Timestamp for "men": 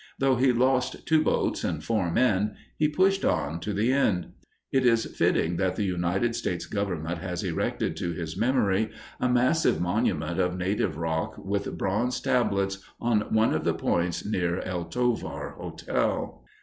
2.11-2.55